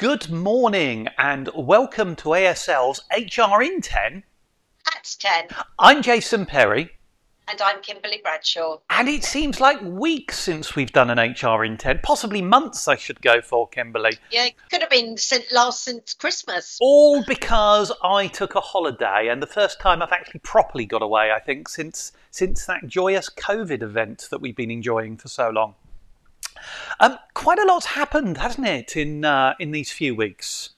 Good 0.00 0.30
morning 0.30 1.08
and 1.18 1.50
welcome 1.54 2.16
to 2.16 2.30
ASL's 2.30 3.02
HR 3.12 3.62
in 3.62 3.82
10. 3.82 4.24
At 4.96 5.16
10. 5.18 5.48
I'm 5.78 6.00
Jason 6.00 6.46
Perry. 6.46 6.92
And 7.46 7.60
I'm 7.60 7.82
Kimberly 7.82 8.18
Bradshaw. 8.22 8.78
And 8.88 9.10
it 9.10 9.24
seems 9.24 9.60
like 9.60 9.78
weeks 9.82 10.38
since 10.38 10.74
we've 10.74 10.90
done 10.90 11.10
an 11.10 11.18
HR 11.18 11.66
in 11.66 11.76
10, 11.76 12.00
possibly 12.02 12.40
months, 12.40 12.88
I 12.88 12.96
should 12.96 13.20
go 13.20 13.42
for, 13.42 13.68
Kimberly. 13.68 14.12
Yeah, 14.30 14.46
it 14.46 14.54
could 14.70 14.80
have 14.80 14.88
been 14.88 15.18
since, 15.18 15.52
last 15.52 15.84
since 15.84 16.14
Christmas. 16.14 16.78
All 16.80 17.22
because 17.24 17.92
I 18.02 18.28
took 18.28 18.54
a 18.54 18.60
holiday, 18.60 19.28
and 19.28 19.42
the 19.42 19.46
first 19.46 19.80
time 19.80 20.00
I've 20.00 20.12
actually 20.12 20.40
properly 20.40 20.86
got 20.86 21.02
away, 21.02 21.30
I 21.30 21.40
think, 21.40 21.68
since, 21.68 22.12
since 22.30 22.64
that 22.64 22.86
joyous 22.86 23.28
COVID 23.28 23.82
event 23.82 24.28
that 24.30 24.40
we've 24.40 24.56
been 24.56 24.70
enjoying 24.70 25.18
for 25.18 25.28
so 25.28 25.50
long. 25.50 25.74
Um, 26.98 27.18
quite 27.34 27.58
a 27.58 27.64
lot's 27.64 27.86
happened, 27.86 28.38
hasn't 28.38 28.66
it, 28.66 28.96
in, 28.96 29.24
uh, 29.24 29.54
in 29.58 29.70
these 29.70 29.90
few 29.90 30.14
weeks? 30.14 30.70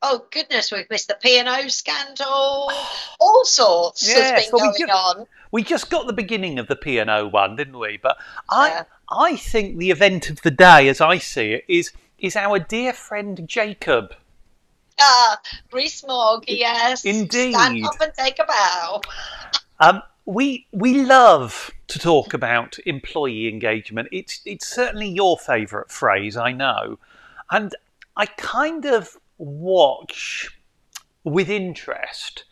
Oh 0.00 0.26
goodness, 0.30 0.70
we've 0.70 0.88
missed 0.90 1.08
the 1.08 1.16
P 1.20 1.38
and 1.38 1.48
O 1.48 1.68
scandal. 1.68 2.70
All 3.20 3.44
sorts 3.44 4.06
yes, 4.06 4.30
has 4.30 4.50
been 4.50 4.60
going 4.60 4.90
on. 4.90 5.26
We 5.50 5.64
just 5.64 5.90
got 5.90 6.06
the 6.06 6.12
beginning 6.12 6.58
of 6.58 6.68
the 6.68 6.76
P 6.76 6.98
and 6.98 7.10
O 7.10 7.26
one, 7.26 7.56
didn't 7.56 7.78
we? 7.78 7.98
But 8.00 8.16
I, 8.48 8.68
yeah. 8.68 8.84
I 9.10 9.36
think 9.36 9.78
the 9.78 9.90
event 9.90 10.30
of 10.30 10.42
the 10.42 10.50
day, 10.50 10.88
as 10.88 11.00
I 11.00 11.18
see 11.18 11.52
it, 11.52 11.64
is 11.68 11.92
is 12.18 12.36
our 12.36 12.58
dear 12.58 12.92
friend 12.92 13.48
Jacob. 13.48 14.14
Ah, 15.00 15.40
Rees-Mogg, 15.72 16.44
yes. 16.48 17.04
Indeed. 17.04 17.54
Stand 17.54 17.84
up 17.84 18.00
and 18.00 18.12
take 18.14 18.38
a 18.40 18.44
bow. 18.44 19.00
Um, 19.78 20.02
we 20.28 20.66
we 20.72 21.06
love 21.06 21.70
to 21.86 21.98
talk 21.98 22.34
about 22.34 22.76
employee 22.84 23.48
engagement. 23.48 24.08
It's 24.12 24.42
it's 24.44 24.66
certainly 24.66 25.08
your 25.08 25.38
favourite 25.38 25.90
phrase, 25.90 26.36
I 26.36 26.52
know, 26.52 26.98
and 27.50 27.74
I 28.14 28.26
kind 28.26 28.84
of 28.84 29.16
watch 29.38 30.50
with 31.24 31.48
interest 31.48 32.44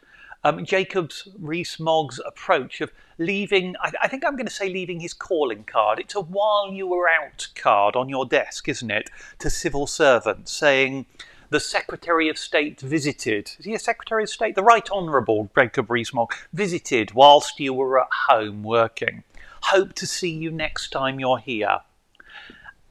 um, 0.42 0.64
Jacob's 0.64 1.28
Rees-Mogg's 1.38 2.20
approach 2.24 2.80
of 2.80 2.92
leaving, 3.18 3.74
I, 3.82 3.90
I, 4.02 4.08
think 4.08 4.24
I'm 4.24 4.36
going 4.36 4.46
to 4.46 4.52
say 4.52 4.68
leaving 4.68 5.00
his 5.00 5.12
calling 5.12 5.64
card. 5.64 5.98
It's 5.98 6.14
a 6.14 6.20
while 6.20 6.72
you 6.72 6.86
were 6.86 7.08
out 7.08 7.48
card 7.56 7.96
on 7.96 8.08
your 8.08 8.24
desk, 8.24 8.68
isn't 8.68 8.90
it, 8.90 9.10
to 9.40 9.50
civil 9.50 9.88
servants 9.88 10.52
saying, 10.52 11.06
the 11.50 11.60
Secretary 11.60 12.28
of 12.28 12.38
State 12.38 12.80
visited. 12.80 13.52
Is 13.58 13.64
he 13.64 13.74
a 13.74 13.78
Secretary 13.78 14.22
of 14.22 14.30
State? 14.30 14.54
The 14.54 14.62
Right 14.62 14.88
Honourable 14.90 15.50
Jacob 15.56 15.90
Rees-Mogg 15.90 16.34
visited 16.52 17.12
whilst 17.12 17.60
you 17.60 17.72
were 17.72 18.00
at 18.00 18.08
home 18.28 18.62
working. 18.62 19.24
Hope 19.62 19.92
to 19.94 20.06
see 20.06 20.30
you 20.30 20.50
next 20.50 20.90
time 20.90 21.20
you're 21.20 21.38
here. 21.38 21.80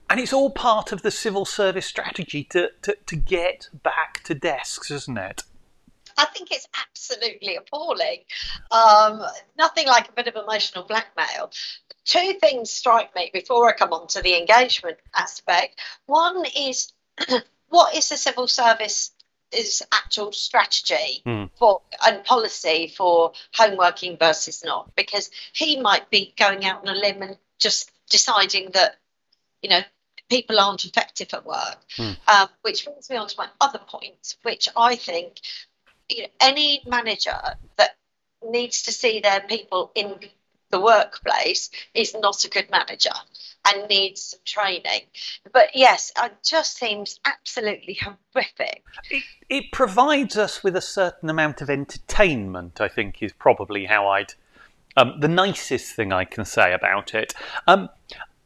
And 0.09 0.19
it's 0.19 0.33
all 0.33 0.51
part 0.51 0.91
of 0.91 1.01
the 1.01 1.11
civil 1.11 1.45
service 1.45 1.85
strategy 1.85 2.43
to, 2.45 2.71
to, 2.83 2.97
to 3.05 3.15
get 3.15 3.69
back 3.73 4.23
to 4.25 4.35
desks, 4.35 4.91
isn't 4.91 5.17
it? 5.17 5.43
I 6.17 6.25
think 6.25 6.51
it's 6.51 6.67
absolutely 6.79 7.55
appalling. 7.55 8.19
Um, 8.71 9.21
nothing 9.57 9.87
like 9.87 10.09
a 10.09 10.13
bit 10.13 10.27
of 10.27 10.35
emotional 10.35 10.85
blackmail. 10.85 11.51
Two 12.05 12.33
things 12.39 12.71
strike 12.71 13.13
me 13.15 13.31
before 13.33 13.67
I 13.67 13.73
come 13.73 13.91
on 13.91 14.07
to 14.09 14.21
the 14.21 14.37
engagement 14.37 14.97
aspect. 15.15 15.79
One 16.05 16.45
is 16.57 16.93
what 17.69 17.95
is 17.95 18.09
the 18.09 18.17
civil 18.17 18.47
service 18.47 19.11
is 19.51 19.83
actual 19.91 20.31
strategy 20.31 21.21
mm. 21.25 21.49
for 21.57 21.81
and 22.05 22.23
policy 22.23 22.93
for 22.95 23.31
home 23.53 23.77
working 23.77 24.17
versus 24.17 24.63
not 24.63 24.93
because 24.95 25.29
he 25.53 25.79
might 25.79 26.09
be 26.09 26.33
going 26.37 26.65
out 26.65 26.87
on 26.87 26.95
a 26.95 26.99
limb 26.99 27.21
and 27.21 27.37
just 27.59 27.91
deciding 28.09 28.71
that 28.71 28.97
you 29.61 29.69
know 29.69 29.81
people 30.29 30.59
aren't 30.59 30.85
effective 30.85 31.29
at 31.33 31.45
work 31.45 31.77
mm. 31.97 32.17
um, 32.27 32.49
which 32.63 32.85
brings 32.85 33.09
me 33.09 33.15
on 33.15 33.27
to 33.27 33.35
my 33.37 33.47
other 33.61 33.79
point 33.87 34.35
which 34.43 34.67
i 34.75 34.95
think 34.95 35.39
you 36.09 36.23
know, 36.23 36.29
any 36.41 36.81
manager 36.85 37.39
that 37.77 37.95
needs 38.43 38.83
to 38.83 38.91
see 38.91 39.19
their 39.19 39.41
people 39.41 39.91
in 39.95 40.19
the 40.75 40.81
workplace 40.81 41.69
is 41.93 42.13
not 42.19 42.43
a 42.43 42.49
good 42.49 42.69
manager 42.69 43.13
and 43.65 43.87
needs 43.87 44.21
some 44.21 44.39
training. 44.43 45.03
But 45.53 45.73
yes, 45.73 46.11
it 46.21 46.33
just 46.43 46.77
seems 46.77 47.17
absolutely 47.23 47.97
horrific. 48.01 48.83
It, 49.09 49.23
it 49.49 49.71
provides 49.71 50.35
us 50.35 50.65
with 50.65 50.75
a 50.75 50.81
certain 50.81 51.29
amount 51.29 51.61
of 51.61 51.69
entertainment, 51.69 52.81
I 52.81 52.89
think, 52.89 53.23
is 53.23 53.31
probably 53.31 53.85
how 53.85 54.09
I'd. 54.09 54.33
Um, 54.97 55.15
the 55.21 55.29
nicest 55.29 55.95
thing 55.95 56.11
I 56.11 56.25
can 56.25 56.43
say 56.43 56.73
about 56.73 57.15
it. 57.15 57.33
Um, 57.67 57.89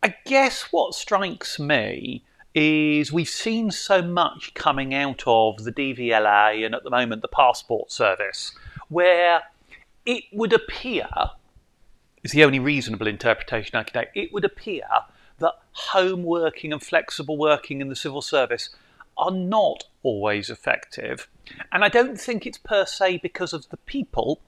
I 0.03 0.13
guess 0.25 0.67
what 0.71 0.93
strikes 0.93 1.59
me 1.59 2.23
is 2.53 3.11
we've 3.11 3.27
seen 3.29 3.71
so 3.71 4.03
much 4.03 4.53
coming 4.53 4.93
out 4.93 5.23
of 5.25 5.63
the 5.63 5.71
DVLA 5.71 6.63
and 6.63 6.75
at 6.75 6.83
the 6.83 6.89
moment 6.91 7.23
the 7.23 7.27
Passport 7.27 7.91
Service, 7.91 8.51
where 8.87 9.41
it 10.05 10.25
would 10.31 10.53
appear 10.53 11.07
is 12.23 12.31
the 12.31 12.43
only 12.43 12.59
reasonable 12.59 13.07
interpretation 13.07 13.75
I 13.75 13.83
can 13.83 14.01
take. 14.01 14.09
It 14.15 14.33
would 14.33 14.45
appear 14.45 14.83
that 15.39 15.53
home 15.71 16.23
working 16.23 16.73
and 16.73 16.81
flexible 16.81 17.37
working 17.37 17.81
in 17.81 17.89
the 17.89 17.95
civil 17.95 18.21
service 18.21 18.69
are 19.17 19.31
not 19.31 19.85
always 20.03 20.49
effective. 20.49 21.27
And 21.71 21.83
I 21.83 21.89
don't 21.89 22.19
think 22.19 22.45
it's 22.45 22.57
per 22.57 22.85
se 22.85 23.17
because 23.17 23.53
of 23.53 23.69
the 23.69 23.77
people. 23.77 24.39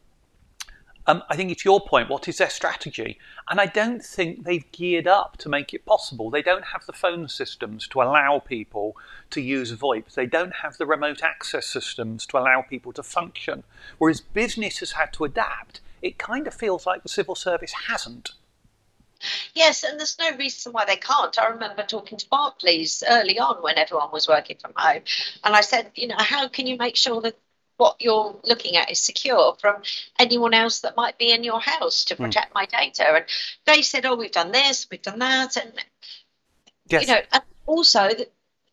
Um, 1.07 1.23
I 1.29 1.35
think 1.35 1.51
it's 1.51 1.65
your 1.65 1.81
point. 1.81 2.09
What 2.09 2.27
is 2.27 2.37
their 2.37 2.49
strategy? 2.49 3.17
And 3.49 3.59
I 3.59 3.65
don't 3.65 4.03
think 4.03 4.43
they've 4.43 4.71
geared 4.71 5.07
up 5.07 5.35
to 5.37 5.49
make 5.49 5.73
it 5.73 5.85
possible. 5.85 6.29
They 6.29 6.43
don't 6.43 6.65
have 6.65 6.85
the 6.85 6.93
phone 6.93 7.27
systems 7.27 7.87
to 7.89 8.01
allow 8.01 8.39
people 8.39 8.95
to 9.31 9.41
use 9.41 9.73
VoIP. 9.73 10.13
They 10.13 10.27
don't 10.27 10.53
have 10.61 10.77
the 10.77 10.85
remote 10.85 11.23
access 11.23 11.65
systems 11.65 12.25
to 12.27 12.37
allow 12.37 12.61
people 12.61 12.93
to 12.93 13.03
function. 13.03 13.63
Whereas 13.97 14.21
business 14.21 14.77
has 14.79 14.91
had 14.91 15.11
to 15.13 15.25
adapt 15.25 15.81
it 16.01 16.17
kind 16.17 16.47
of 16.47 16.53
feels 16.53 16.85
like 16.85 17.03
the 17.03 17.09
civil 17.09 17.35
service 17.35 17.73
hasn't. 17.87 18.31
Yes, 19.53 19.83
and 19.83 19.99
there's 19.99 20.17
no 20.17 20.35
reason 20.35 20.71
why 20.71 20.85
they 20.85 20.95
can't. 20.95 21.37
I 21.37 21.47
remember 21.49 21.83
talking 21.83 22.17
to 22.17 22.29
Barclays 22.29 23.03
early 23.07 23.39
on 23.39 23.61
when 23.61 23.77
everyone 23.77 24.11
was 24.11 24.27
working 24.27 24.57
from 24.57 24.73
home, 24.75 25.03
and 25.43 25.55
I 25.55 25.61
said, 25.61 25.91
you 25.95 26.07
know, 26.07 26.15
how 26.17 26.47
can 26.47 26.67
you 26.67 26.77
make 26.77 26.95
sure 26.95 27.21
that 27.21 27.37
what 27.77 27.97
you're 27.99 28.39
looking 28.43 28.77
at 28.77 28.91
is 28.91 28.99
secure 28.99 29.55
from 29.59 29.81
anyone 30.19 30.53
else 30.53 30.81
that 30.81 30.95
might 30.95 31.17
be 31.17 31.31
in 31.31 31.43
your 31.43 31.59
house 31.59 32.05
to 32.05 32.15
hmm. 32.15 32.23
protect 32.23 32.51
mm. 32.51 32.55
my 32.55 32.65
data? 32.65 33.03
And 33.03 33.25
they 33.65 33.81
said, 33.81 34.05
oh, 34.05 34.15
we've 34.15 34.31
done 34.31 34.51
this, 34.51 34.87
we've 34.89 35.01
done 35.01 35.19
that, 35.19 35.57
and 35.57 35.73
yes. 36.87 37.01
you 37.01 37.13
know, 37.13 37.21
and 37.31 37.43
also 37.65 38.09
the, 38.09 38.27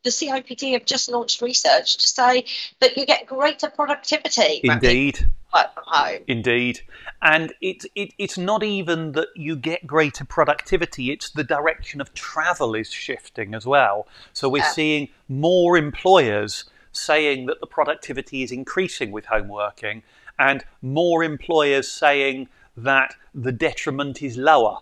the 0.05 0.11
CIPD 0.11 0.73
have 0.73 0.87
just 0.87 1.11
launched 1.11 1.43
research 1.43 1.99
to 1.99 2.07
say 2.07 2.47
that 2.81 2.97
you 2.97 3.05
get 3.05 3.27
greater 3.27 3.69
productivity. 3.69 4.61
Indeed 4.65 5.29
work 5.55 5.75
from 5.75 5.85
home. 5.87 6.21
Indeed. 6.27 6.81
And 7.23 7.53
it, 7.61 7.85
it, 7.95 8.13
it's 8.19 8.39
not 8.39 8.63
even 8.63 9.13
that 9.13 9.29
you 9.35 9.57
get 9.57 9.87
greater 9.87 10.25
productivity, 10.25 11.11
it's 11.11 11.31
the 11.31 11.45
direction 11.45 12.01
of 12.01 12.13
travel 12.15 12.75
is 12.75 12.91
shifting 12.91 13.55
as 13.55 13.67
well. 13.67 14.07
So 14.33 14.49
we're 14.49 14.59
yeah. 14.59 14.71
seeing 14.71 15.09
more 15.29 15.77
employers 15.77 16.65
saying 16.93 17.47
that 17.47 17.61
the 17.61 17.67
productivity 17.67 18.43
is 18.43 18.53
increasing 18.53 19.11
with 19.11 19.27
home 19.27 19.49
working, 19.49 20.03
and 20.39 20.65
more 20.83 21.23
employers 21.25 21.91
saying 21.91 22.49
that 22.77 23.15
the 23.35 23.53
detriment 23.53 24.23
is 24.23 24.37
lower. 24.37 24.79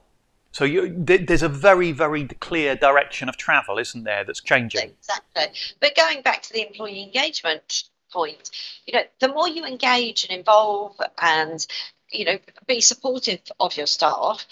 So 0.53 0.65
you, 0.65 0.95
there's 0.97 1.43
a 1.43 1.51
very, 1.51 1.93
very 1.93 2.25
clear 2.25 2.77
direction 2.77 3.29
of 3.29 3.37
travel, 3.37 3.79
isn't 3.79 4.05
there, 4.05 4.25
that's 4.25 4.41
changing? 4.41 4.95
Exactly. 4.99 5.45
But 5.81 5.95
going 5.95 6.23
back 6.23 6.43
to 6.43 6.53
the 6.53 6.67
employee 6.67 7.03
engagement 7.03 7.85
point. 8.13 8.51
You 8.87 8.95
know, 8.95 9.05
the 9.21 9.29
more 9.29 9.49
you 9.49 9.65
engage 9.65 10.25
and 10.25 10.39
involve 10.39 10.97
and, 11.21 11.65
you 12.11 12.25
know, 12.25 12.39
be 12.67 12.81
supportive 12.81 13.41
of 13.59 13.77
your 13.77 13.87
staff 13.87 14.47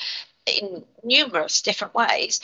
in 0.46 0.84
numerous 1.02 1.62
different 1.62 1.94
ways, 1.94 2.40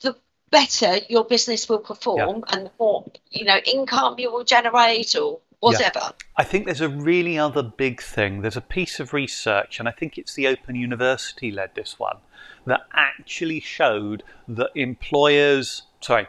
the 0.00 0.16
better 0.50 0.98
your 1.08 1.24
business 1.24 1.68
will 1.68 1.78
perform 1.78 2.44
yeah. 2.46 2.56
and 2.56 2.66
the 2.66 2.70
more, 2.78 3.10
you 3.30 3.44
know, 3.44 3.58
income 3.58 4.16
you 4.18 4.30
will 4.30 4.44
generate 4.44 5.16
or 5.16 5.40
whatever. 5.60 6.00
Yeah. 6.00 6.10
I 6.36 6.44
think 6.44 6.66
there's 6.66 6.80
a 6.80 6.88
really 6.88 7.38
other 7.38 7.62
big 7.62 8.02
thing. 8.02 8.42
There's 8.42 8.56
a 8.56 8.60
piece 8.60 9.00
of 9.00 9.12
research, 9.12 9.78
and 9.78 9.88
I 9.88 9.92
think 9.92 10.18
it's 10.18 10.34
the 10.34 10.48
Open 10.48 10.74
University 10.74 11.50
led 11.50 11.74
this 11.74 11.98
one, 11.98 12.18
that 12.66 12.82
actually 12.92 13.60
showed 13.60 14.24
that 14.48 14.70
employers, 14.74 15.82
sorry, 16.00 16.26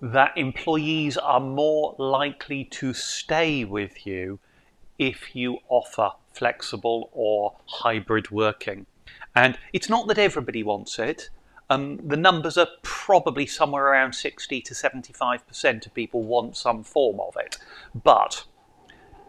that 0.00 0.36
employees 0.36 1.16
are 1.16 1.40
more 1.40 1.94
likely 1.98 2.64
to 2.64 2.92
stay 2.92 3.64
with 3.64 4.06
you 4.06 4.38
if 4.98 5.34
you 5.34 5.58
offer 5.68 6.10
flexible 6.32 7.10
or 7.12 7.56
hybrid 7.66 8.30
working. 8.30 8.86
And 9.34 9.58
it's 9.72 9.88
not 9.88 10.06
that 10.08 10.18
everybody 10.18 10.62
wants 10.62 10.98
it. 10.98 11.30
Um, 11.68 11.98
the 12.06 12.16
numbers 12.16 12.56
are 12.56 12.68
probably 12.82 13.46
somewhere 13.46 13.86
around 13.86 14.14
60 14.14 14.60
to 14.60 14.74
75% 14.74 15.86
of 15.86 15.94
people 15.94 16.22
want 16.22 16.56
some 16.56 16.84
form 16.84 17.20
of 17.20 17.36
it. 17.36 17.58
But 17.94 18.44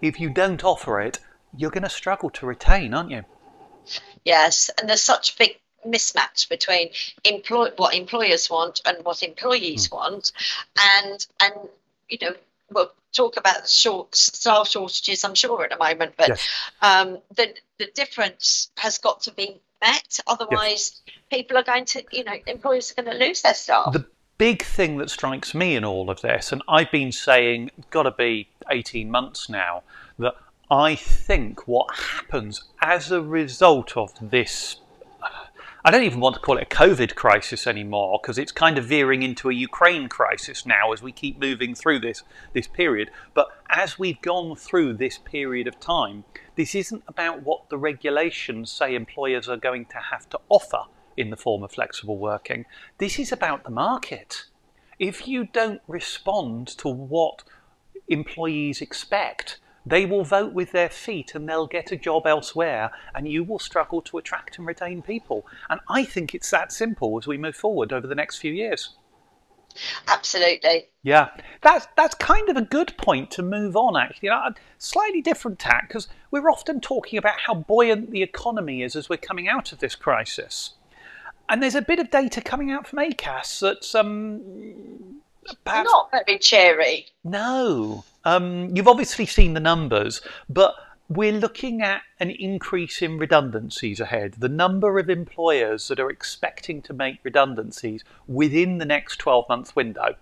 if 0.01 0.19
you 0.19 0.29
don't 0.29 0.63
offer 0.63 1.01
it, 1.01 1.19
you're 1.55 1.71
going 1.71 1.83
to 1.83 1.89
struggle 1.89 2.29
to 2.31 2.45
retain, 2.45 2.93
aren't 2.93 3.11
you? 3.11 3.23
Yes, 4.23 4.69
and 4.77 4.87
there's 4.87 5.01
such 5.01 5.37
big 5.37 5.57
mismatch 5.91 6.49
between 6.49 6.89
employ 7.23 7.69
what 7.77 7.93
employers 7.95 8.49
want 8.49 8.81
and 8.85 9.03
what 9.03 9.23
employees 9.23 9.87
mm. 9.87 9.93
want, 9.93 10.31
and 10.79 11.25
and 11.41 11.53
you 12.09 12.17
know 12.21 12.35
we'll 12.71 12.91
talk 13.13 13.37
about 13.37 13.63
the 13.63 13.67
short 13.67 14.15
staff 14.15 14.69
shortages, 14.69 15.23
I'm 15.23 15.35
sure, 15.35 15.63
at 15.63 15.71
the 15.71 15.77
moment, 15.77 16.13
but 16.17 16.29
Yes. 16.29 16.47
um, 16.81 17.19
the 17.35 17.53
the 17.77 17.87
difference 17.93 18.69
has 18.77 18.97
got 18.97 19.21
to 19.21 19.31
be 19.31 19.59
met. 19.81 20.19
Otherwise, 20.27 21.01
people 21.29 21.57
are 21.57 21.63
going 21.63 21.85
to, 21.85 22.03
you 22.11 22.23
know, 22.23 22.35
employers 22.47 22.91
are 22.91 23.01
going 23.03 23.17
to 23.17 23.25
lose 23.25 23.41
their 23.41 23.53
staff. 23.53 23.93
The 23.93 24.05
big 24.37 24.63
thing 24.63 24.97
that 24.97 25.09
strikes 25.09 25.53
me 25.53 25.75
in 25.75 25.83
all 25.83 26.09
of 26.09 26.21
this, 26.21 26.51
and 26.51 26.61
I've 26.67 26.91
been 26.91 27.11
saying, 27.11 27.71
got 27.89 28.03
to 28.03 28.11
be 28.11 28.49
18 28.69 29.09
months 29.09 29.49
now, 29.49 29.83
that 30.19 30.35
I 30.69 30.95
think 30.95 31.67
what 31.67 31.93
happens 31.95 32.63
as 32.81 33.11
a 33.11 33.21
result 33.21 33.95
of 33.95 34.13
this. 34.21 34.77
I 35.87 35.89
don't 35.89 36.03
even 36.03 36.19
want 36.19 36.35
to 36.35 36.41
call 36.41 36.57
it 36.57 36.63
a 36.63 36.75
COVID 36.75 37.15
crisis 37.15 37.65
anymore 37.65 38.19
because 38.21 38.37
it's 38.37 38.51
kind 38.51 38.77
of 38.77 38.83
veering 38.83 39.23
into 39.23 39.49
a 39.49 39.53
Ukraine 39.53 40.09
crisis 40.09 40.65
now 40.65 40.91
as 40.91 41.01
we 41.01 41.13
keep 41.13 41.39
moving 41.39 41.73
through 41.75 42.01
this 42.01 42.23
this 42.51 42.67
period. 42.67 43.09
But 43.33 43.47
as 43.69 43.97
we've 43.97 44.21
gone 44.21 44.57
through 44.57 44.95
this 44.95 45.17
period 45.17 45.65
of 45.65 45.79
time, 45.79 46.25
this 46.57 46.75
isn't 46.75 47.05
about 47.07 47.43
what 47.43 47.69
the 47.69 47.77
regulations 47.77 48.69
say 48.69 48.95
employers 48.95 49.47
are 49.47 49.55
going 49.55 49.85
to 49.85 49.97
have 50.11 50.27
to 50.31 50.41
offer 50.49 50.81
in 51.15 51.29
the 51.29 51.37
form 51.37 51.63
of 51.63 51.71
flexible 51.71 52.17
working. 52.17 52.65
This 52.97 53.17
is 53.17 53.31
about 53.31 53.63
the 53.63 53.69
market. 53.69 54.43
If 54.99 55.25
you 55.25 55.45
don't 55.45 55.81
respond 55.87 56.67
to 56.79 56.89
what 56.89 57.45
employees 58.09 58.81
expect, 58.81 59.59
they 59.89 60.05
will 60.05 60.23
vote 60.23 60.53
with 60.53 60.71
their 60.71 60.89
feet 60.89 61.35
and 61.35 61.47
they'll 61.47 61.67
get 61.67 61.91
a 61.91 61.97
job 61.97 62.27
elsewhere, 62.27 62.91
and 63.15 63.27
you 63.27 63.43
will 63.43 63.59
struggle 63.59 64.01
to 64.03 64.17
attract 64.17 64.57
and 64.57 64.67
retain 64.67 65.01
people. 65.01 65.45
And 65.69 65.79
I 65.89 66.03
think 66.03 66.33
it's 66.33 66.51
that 66.51 66.71
simple 66.71 67.17
as 67.17 67.27
we 67.27 67.37
move 67.37 67.55
forward 67.55 67.93
over 67.93 68.07
the 68.07 68.15
next 68.15 68.37
few 68.37 68.51
years. 68.51 68.95
Absolutely. 70.07 70.87
Yeah, 71.03 71.29
that's 71.61 71.87
that's 71.95 72.15
kind 72.15 72.49
of 72.49 72.57
a 72.57 72.61
good 72.61 72.97
point 72.97 73.29
to 73.31 73.43
move 73.43 73.75
on. 73.75 73.95
Actually, 73.95 74.27
you 74.27 74.29
know, 74.31 74.37
a 74.37 74.55
slightly 74.77 75.21
different 75.21 75.59
tack 75.59 75.87
because 75.87 76.07
we're 76.31 76.49
often 76.49 76.81
talking 76.81 77.19
about 77.19 77.39
how 77.41 77.53
buoyant 77.53 78.11
the 78.11 78.23
economy 78.23 78.81
is 78.81 78.95
as 78.95 79.07
we're 79.07 79.17
coming 79.17 79.47
out 79.47 79.71
of 79.71 79.79
this 79.79 79.95
crisis, 79.95 80.73
and 81.47 81.61
there's 81.61 81.75
a 81.75 81.81
bit 81.81 81.99
of 81.99 82.09
data 82.09 82.41
coming 82.41 82.71
out 82.71 82.87
from 82.87 82.99
ACAS 82.99 83.59
that's 83.59 83.93
um, 83.93 85.16
perhaps 85.65 85.89
Not 85.91 86.11
very 86.11 86.39
cheery. 86.39 87.07
no. 87.23 88.03
Um, 88.25 88.75
you've 88.75 88.89
obviously 88.89 89.25
seen 89.25 89.53
the 89.53 89.61
numbers, 89.61 90.19
but 90.49 90.75
we're 91.07 91.31
looking 91.31 91.81
at 91.81 92.01
an 92.19 92.29
increase 92.29 93.01
in 93.01 93.17
redundancies 93.17 94.01
ahead. 94.01 94.33
The 94.39 94.49
number 94.49 94.99
of 94.99 95.09
employers 95.09 95.87
that 95.87 95.99
are 95.99 96.09
expecting 96.09 96.81
to 96.81 96.93
make 96.93 97.19
redundancies 97.23 98.03
within 98.27 98.79
the 98.79 98.85
next 98.85 99.17
12 99.19 99.45
month 99.47 99.75
window. 99.77 100.15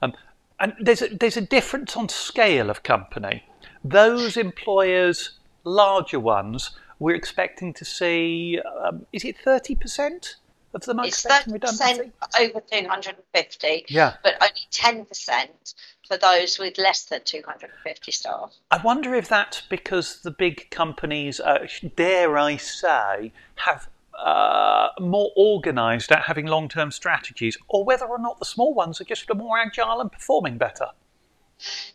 Um, 0.00 0.14
and 0.60 0.74
there's 0.80 1.02
a, 1.02 1.08
there's 1.08 1.36
a 1.36 1.40
difference 1.40 1.96
on 1.96 2.08
scale 2.08 2.70
of 2.70 2.84
company. 2.84 3.42
Those 3.82 4.36
employers, 4.36 5.32
larger 5.64 6.20
ones, 6.20 6.70
we're 7.00 7.16
expecting 7.16 7.72
to 7.74 7.84
see, 7.84 8.60
um, 8.84 9.06
is 9.12 9.24
it 9.24 9.36
30% 9.44 10.34
of 10.74 10.82
It's 11.04 11.24
30% 11.24 11.52
redundancy? 11.52 12.12
over 12.38 12.60
250, 12.60 13.86
Yeah. 13.88 14.14
but 14.22 14.34
only 14.40 14.54
10% 14.70 15.74
for 16.06 16.16
those 16.16 16.58
with 16.58 16.78
less 16.78 17.04
than 17.04 17.22
250 17.24 18.12
staff. 18.12 18.52
I 18.70 18.78
wonder 18.78 19.14
if 19.14 19.28
that's 19.28 19.62
because 19.62 20.22
the 20.22 20.30
big 20.30 20.70
companies, 20.70 21.40
uh, 21.40 21.66
dare 21.96 22.36
I 22.38 22.56
say, 22.56 23.32
have 23.56 23.88
uh, 24.18 24.88
more 25.00 25.32
organised 25.36 26.12
at 26.12 26.22
having 26.22 26.46
long 26.46 26.68
term 26.68 26.90
strategies, 26.90 27.56
or 27.68 27.84
whether 27.84 28.04
or 28.06 28.18
not 28.18 28.38
the 28.38 28.44
small 28.44 28.74
ones 28.74 29.00
are 29.00 29.04
just 29.04 29.32
more 29.34 29.58
agile 29.58 30.00
and 30.00 30.12
performing 30.12 30.58
better. 30.58 30.88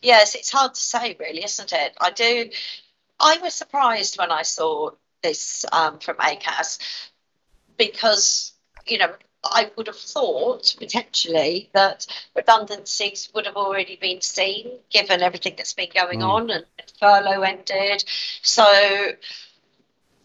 Yes, 0.02 0.34
it's 0.34 0.50
hard 0.50 0.74
to 0.74 0.80
say, 0.80 1.16
really, 1.20 1.44
isn't 1.44 1.72
it? 1.72 1.94
I 2.00 2.10
do. 2.10 2.50
I 3.20 3.38
was 3.38 3.54
surprised 3.54 4.18
when 4.18 4.30
I 4.32 4.42
saw 4.42 4.90
this 5.22 5.64
um, 5.72 5.98
from 5.98 6.16
ACAS 6.16 6.78
because, 7.76 8.52
you 8.86 8.98
know, 8.98 9.14
I 9.44 9.70
would 9.76 9.86
have 9.86 9.96
thought 9.96 10.74
potentially 10.78 11.70
that 11.72 12.06
redundancies 12.34 13.28
would 13.34 13.46
have 13.46 13.56
already 13.56 13.96
been 13.96 14.20
seen 14.20 14.78
given 14.90 15.22
everything 15.22 15.54
that's 15.56 15.74
been 15.74 15.90
going 15.94 16.20
Mm. 16.20 16.28
on 16.28 16.50
and 16.50 16.64
furlough 16.98 17.42
ended. 17.42 18.04
So, 18.42 18.64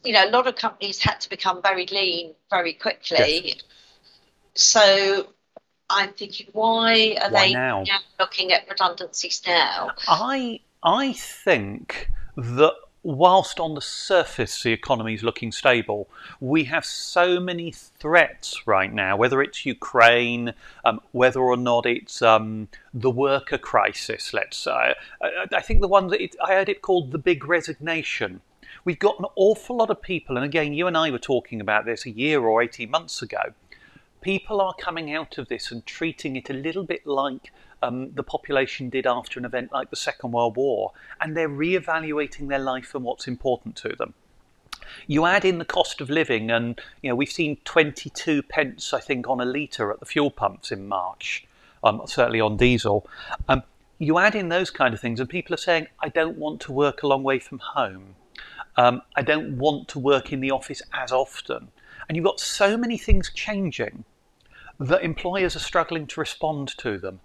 you 0.04 0.14
know, 0.14 0.26
a 0.28 0.32
lot 0.32 0.48
of 0.48 0.56
companies 0.56 1.00
had 1.02 1.20
to 1.22 1.30
become 1.30 1.62
very 1.62 1.86
lean 1.88 2.34
very 2.50 2.74
quickly. 2.74 3.56
So 4.56 5.28
I'm 5.90 6.14
thinking, 6.14 6.48
why 6.54 7.18
are 7.22 7.30
Why 7.32 7.48
they 7.48 7.54
now? 7.54 7.86
looking 8.20 8.52
at 8.54 8.68
redundancies 8.70 9.42
now? 9.46 9.92
I 10.08 10.62
I 10.84 11.14
think 11.14 12.10
that 12.38 12.74
whilst 13.04 13.60
on 13.60 13.74
the 13.74 13.82
surface 13.82 14.64
the 14.64 14.72
economy 14.72 15.14
is 15.14 15.24
looking 15.24 15.52
stable, 15.52 16.08
we 16.40 16.66
have 16.66 16.86
so 16.86 17.40
many 17.40 17.72
threats 17.72 18.68
right 18.68 18.92
now. 18.94 19.18
Whether 19.18 19.42
it's 19.42 19.66
Ukraine, 19.66 20.54
um, 20.86 21.02
whether 21.12 21.40
or 21.40 21.58
not 21.58 21.86
it's 21.86 22.22
um, 22.22 22.68
the 22.94 23.10
worker 23.10 23.58
crisis. 23.58 24.34
Let's 24.34 24.58
say, 24.58 24.96
I, 25.22 25.48
I 25.54 25.62
think 25.62 25.82
the 25.82 25.88
one 25.88 26.08
that 26.08 26.22
it, 26.22 26.36
I 26.44 26.54
heard 26.54 26.70
it 26.70 26.82
called 26.82 27.12
the 27.12 27.18
big 27.18 27.48
resignation. 27.48 28.42
We've 28.86 29.00
got 29.00 29.20
an 29.20 29.26
awful 29.36 29.78
lot 29.78 29.90
of 29.90 30.02
people, 30.02 30.38
and 30.38 30.46
again, 30.46 30.74
you 30.74 30.88
and 30.88 30.98
I 30.98 31.12
were 31.12 31.20
talking 31.20 31.62
about 31.62 31.86
this 31.86 32.06
a 32.06 32.12
year 32.12 32.42
or 32.42 32.62
eighteen 32.62 32.90
months 32.90 33.22
ago 33.22 33.54
people 34.22 34.62
are 34.62 34.76
coming 34.76 35.12
out 35.12 35.40
of 35.40 35.48
this 35.50 35.72
and 35.72 35.84
treating 35.86 36.36
it 36.36 36.50
a 36.50 36.54
little 36.54 36.84
bit 36.84 37.06
like 37.06 37.52
um, 37.82 38.12
the 38.14 38.24
population 38.24 38.90
did 38.90 39.08
after 39.08 39.40
an 39.40 39.46
event 39.46 39.72
like 39.72 39.90
the 39.90 39.96
Second 39.96 40.32
World 40.32 40.56
War, 40.56 40.92
and 41.20 41.36
they're 41.36 41.50
re-evaluating 41.50 42.48
their 42.48 42.60
life 42.60 42.94
and 42.96 43.04
what's 43.04 43.28
important 43.28 43.76
to 43.78 43.90
them. 43.90 44.14
You 45.08 45.26
add 45.26 45.46
in 45.46 45.58
the 45.58 45.66
cost 45.66 46.02
of 46.02 46.10
living, 46.10 46.52
and 46.52 46.80
you 47.02 47.10
know 47.10 47.16
we've 47.16 47.32
seen 47.32 47.58
22 47.66 48.44
pence, 48.44 48.94
I 48.94 49.00
think, 49.00 49.28
on 49.28 49.40
a 49.40 49.46
litre 49.46 49.92
at 49.92 50.00
the 50.00 50.06
fuel 50.06 50.32
pumps 50.32 50.72
in 50.72 50.88
March, 50.88 51.46
um, 51.84 52.02
certainly 52.06 52.42
on 52.42 52.58
diesel. 52.58 53.08
Um, 53.48 53.64
you 54.00 54.18
add 54.18 54.36
in 54.36 54.50
those 54.50 54.70
kind 54.70 54.94
of 54.94 55.00
things, 55.00 55.20
and 55.20 55.30
people 55.30 55.54
are 55.54 55.58
saying, 55.58 55.88
"I 56.00 56.10
don't 56.10 56.38
want 56.38 56.62
to 56.62 56.72
work 56.72 57.04
a 57.04 57.08
long 57.08 57.24
way 57.24 57.40
from 57.40 57.60
home. 57.60 58.16
Um, 58.78 59.02
I 59.16 59.22
don't 59.22 59.58
want 59.58 59.88
to 59.90 60.00
work 60.00 60.34
in 60.34 60.40
the 60.40 60.52
office 60.52 60.82
as 60.94 61.12
often." 61.12 61.70
And 62.08 62.16
you've 62.16 62.26
got 62.26 62.40
so 62.40 62.78
many 62.78 62.98
things 62.98 63.32
changing 63.34 64.04
that 64.80 65.04
employers 65.04 65.56
are 65.56 65.60
struggling 65.60 66.08
to 66.08 66.20
respond 66.20 66.76
to 66.80 66.98
them. 66.98 67.20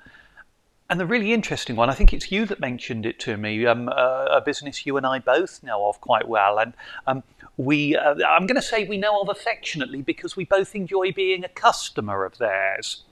And 0.89 1.01
the 1.01 1.07
really 1.07 1.33
interesting 1.33 1.75
one, 1.75 1.91
I 1.91 1.95
think 1.95 2.13
it's 2.13 2.31
you 2.31 2.47
that 2.47 2.61
mentioned 2.61 3.07
it 3.07 3.19
to 3.21 3.37
me, 3.37 3.67
um, 3.67 3.89
uh, 3.89 4.27
a 4.31 4.41
business 4.41 4.87
you 4.87 4.97
and 4.97 5.05
I 5.05 5.19
both 5.19 5.63
know 5.63 5.89
of 5.89 6.01
quite 6.01 6.29
well. 6.29 6.59
And 6.59 6.75
um, 7.09 7.25
we, 7.57 7.97
uh, 7.97 8.15
I'm 8.29 8.47
going 8.47 8.57
to 8.57 8.63
say 8.63 8.85
we 8.85 8.97
know 8.97 9.21
of 9.21 9.29
affectionately 9.29 10.01
because 10.03 10.37
we 10.37 10.45
both 10.45 10.77
enjoy 10.77 11.11
being 11.11 11.45
a 11.45 11.49
customer 11.49 12.25
of 12.25 12.39
theirs, 12.39 13.03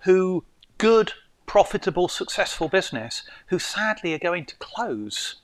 who, 0.00 0.44
good, 0.78 1.12
profitable, 1.44 2.08
successful 2.08 2.68
business, 2.68 3.24
who 3.48 3.58
sadly 3.58 4.14
are 4.14 4.18
going 4.18 4.46
to 4.46 4.56
close. 4.56 5.36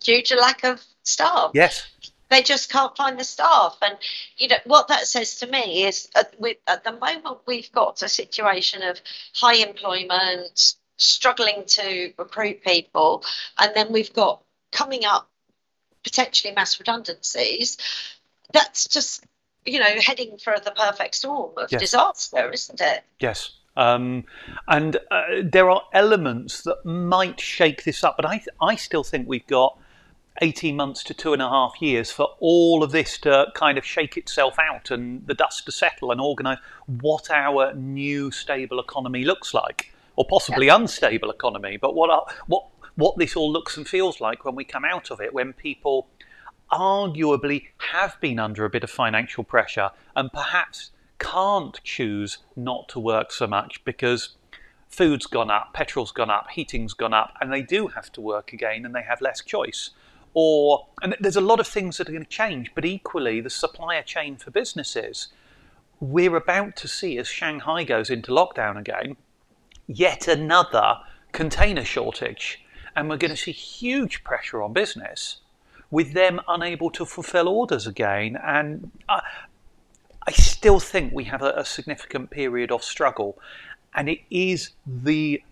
Due 0.00 0.22
to 0.22 0.36
lack 0.36 0.64
of 0.64 0.82
staff. 1.02 1.50
Yes. 1.52 1.88
They 2.32 2.42
just 2.42 2.70
can't 2.70 2.96
find 2.96 3.18
the 3.18 3.24
staff. 3.24 3.76
And 3.82 3.96
you 4.36 4.48
know 4.48 4.56
what 4.64 4.88
that 4.88 5.06
says 5.06 5.36
to 5.36 5.46
me 5.46 5.84
is, 5.84 6.08
at, 6.14 6.34
we, 6.40 6.56
at 6.66 6.84
the 6.84 6.92
moment 6.92 7.38
we've 7.46 7.70
got 7.72 8.02
a 8.02 8.08
situation 8.08 8.82
of 8.82 9.00
high 9.34 9.56
employment, 9.56 10.74
struggling 10.96 11.64
to 11.66 12.12
recruit 12.16 12.62
people, 12.64 13.24
and 13.58 13.72
then 13.74 13.92
we've 13.92 14.12
got 14.12 14.42
coming 14.70 15.04
up 15.04 15.28
potentially 16.02 16.54
mass 16.54 16.78
redundancies. 16.80 17.76
That's 18.52 18.88
just 18.88 19.24
you 19.64 19.78
know 19.78 20.00
heading 20.00 20.38
for 20.38 20.56
the 20.64 20.72
perfect 20.72 21.14
storm 21.14 21.52
of 21.58 21.70
Yes. 21.70 21.80
disaster, 21.80 22.50
isn't 22.50 22.80
it? 22.80 23.04
Yes. 23.20 23.52
Um, 23.74 24.24
and 24.68 24.96
uh, 25.10 25.22
there 25.42 25.70
are 25.70 25.82
elements 25.94 26.62
that 26.62 26.84
might 26.84 27.40
shake 27.40 27.84
this 27.84 28.04
up, 28.04 28.16
but 28.16 28.26
I, 28.26 28.42
I 28.60 28.76
still 28.76 29.02
think 29.02 29.26
we've 29.26 29.46
got 29.46 29.78
18 30.40 30.76
months 30.76 31.02
to 31.04 31.14
two 31.14 31.32
and 31.32 31.42
a 31.42 31.48
half 31.48 31.74
years 31.80 32.10
for 32.10 32.28
all 32.40 32.82
of 32.82 32.90
this 32.90 33.18
to 33.18 33.46
kind 33.54 33.76
of 33.76 33.84
shake 33.84 34.16
itself 34.16 34.58
out 34.58 34.90
and 34.90 35.26
the 35.26 35.34
dust 35.34 35.66
to 35.66 35.72
settle 35.72 36.10
and 36.10 36.20
organise 36.20 36.58
what 36.86 37.30
our 37.30 37.74
new 37.74 38.30
stable 38.30 38.80
economy 38.80 39.24
looks 39.24 39.52
like, 39.52 39.92
or 40.16 40.24
possibly 40.24 40.68
unstable 40.68 41.30
economy, 41.30 41.76
but 41.76 41.94
what, 41.94 42.10
our, 42.10 42.26
what, 42.46 42.66
what 42.94 43.16
this 43.18 43.36
all 43.36 43.52
looks 43.52 43.76
and 43.76 43.86
feels 43.86 44.20
like 44.20 44.44
when 44.44 44.54
we 44.54 44.64
come 44.64 44.84
out 44.84 45.10
of 45.10 45.20
it, 45.20 45.34
when 45.34 45.52
people 45.52 46.08
arguably 46.70 47.66
have 47.92 48.18
been 48.20 48.38
under 48.38 48.64
a 48.64 48.70
bit 48.70 48.82
of 48.82 48.90
financial 48.90 49.44
pressure 49.44 49.90
and 50.16 50.32
perhaps 50.32 50.90
can't 51.18 51.78
choose 51.84 52.38
not 52.56 52.88
to 52.88 52.98
work 52.98 53.30
so 53.30 53.46
much 53.46 53.84
because 53.84 54.30
food's 54.88 55.26
gone 55.26 55.50
up, 55.50 55.72
petrol's 55.74 56.12
gone 56.12 56.30
up, 56.30 56.48
heating's 56.50 56.94
gone 56.94 57.14
up, 57.14 57.34
and 57.40 57.52
they 57.52 57.62
do 57.62 57.88
have 57.88 58.10
to 58.12 58.20
work 58.20 58.52
again 58.52 58.84
and 58.84 58.94
they 58.94 59.02
have 59.02 59.20
less 59.20 59.42
choice. 59.42 59.90
Or, 60.34 60.86
and 61.02 61.14
there's 61.20 61.36
a 61.36 61.42
lot 61.42 61.60
of 61.60 61.66
things 61.66 61.98
that 61.98 62.08
are 62.08 62.12
going 62.12 62.24
to 62.24 62.30
change, 62.30 62.72
but 62.74 62.84
equally, 62.84 63.40
the 63.40 63.50
supplier 63.50 64.02
chain 64.02 64.36
for 64.36 64.50
businesses, 64.50 65.28
we're 66.00 66.36
about 66.36 66.74
to 66.76 66.88
see 66.88 67.18
as 67.18 67.28
Shanghai 67.28 67.84
goes 67.84 68.10
into 68.10 68.32
lockdown 68.32 68.78
again, 68.78 69.16
yet 69.86 70.26
another 70.26 70.96
container 71.32 71.84
shortage, 71.84 72.64
and 72.96 73.08
we're 73.08 73.18
going 73.18 73.30
to 73.30 73.36
see 73.36 73.52
huge 73.52 74.24
pressure 74.24 74.62
on 74.62 74.72
business 74.72 75.38
with 75.90 76.14
them 76.14 76.40
unable 76.48 76.90
to 76.90 77.04
fulfill 77.04 77.48
orders 77.48 77.86
again. 77.86 78.38
And 78.42 78.90
I, 79.08 79.20
I 80.26 80.32
still 80.32 80.80
think 80.80 81.12
we 81.12 81.24
have 81.24 81.42
a, 81.42 81.52
a 81.56 81.64
significant 81.64 82.30
period 82.30 82.72
of 82.72 82.82
struggle, 82.82 83.38
and 83.94 84.08
it 84.08 84.20
is 84.30 84.70
the 84.86 85.42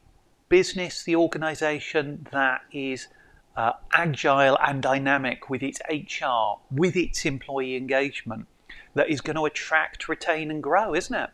business, 0.49 1.05
the 1.05 1.17
organisation 1.17 2.27
that 2.33 2.63
is 2.73 3.09
uh, 3.61 3.73
agile 3.93 4.57
and 4.67 4.83
dynamic 4.83 5.51
with 5.51 5.63
its 5.63 5.81
HR, 5.91 6.59
with 6.71 6.97
its 6.97 7.27
employee 7.27 7.77
engagement, 7.77 8.47
that 8.95 9.11
is 9.11 9.21
going 9.21 9.37
to 9.37 9.45
attract, 9.45 10.09
retain, 10.09 10.51
and 10.51 10.63
grow, 10.63 10.95
isn't 10.95 11.15
it? 11.15 11.29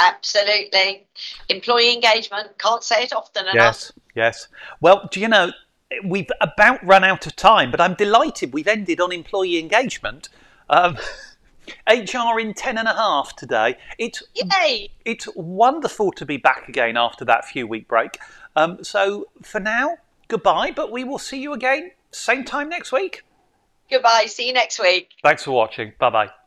Absolutely. 0.00 1.06
Employee 1.50 1.92
engagement, 1.92 2.56
can't 2.58 2.82
say 2.82 3.02
it 3.02 3.12
often 3.12 3.42
enough. 3.42 3.54
Yes, 3.54 3.92
yes. 4.14 4.48
Well, 4.80 5.10
do 5.12 5.20
you 5.20 5.28
know, 5.28 5.52
we've 6.02 6.30
about 6.40 6.84
run 6.86 7.04
out 7.04 7.26
of 7.26 7.36
time, 7.36 7.70
but 7.70 7.82
I'm 7.82 7.94
delighted 7.94 8.54
we've 8.54 8.66
ended 8.66 8.98
on 8.98 9.12
employee 9.12 9.58
engagement. 9.58 10.30
Um, 10.70 10.96
HR 11.86 12.40
in 12.40 12.54
10 12.54 12.78
and 12.78 12.88
a 12.88 12.94
half 12.94 13.36
today. 13.36 13.76
It's, 13.98 14.22
Yay! 14.34 14.90
it's 15.04 15.28
wonderful 15.36 16.12
to 16.12 16.24
be 16.24 16.38
back 16.38 16.68
again 16.68 16.96
after 16.96 17.26
that 17.26 17.44
few 17.44 17.66
week 17.66 17.88
break. 17.88 18.18
Um, 18.56 18.82
so 18.82 19.28
for 19.42 19.60
now, 19.60 19.98
goodbye, 20.32 20.72
but 20.74 20.90
we 20.90 21.04
will 21.04 21.18
see 21.18 21.40
you 21.40 21.52
again 21.52 21.92
same 22.10 22.44
time 22.44 22.68
next 22.68 22.90
week. 22.90 23.22
Goodbye. 23.90 24.24
See 24.26 24.46
you 24.46 24.54
next 24.54 24.80
week. 24.80 25.10
Thanks 25.22 25.44
for 25.44 25.52
watching. 25.52 25.92
Bye 25.98 26.10
bye. 26.10 26.41